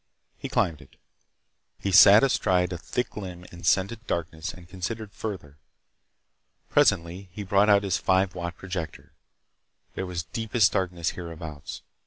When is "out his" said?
7.69-7.99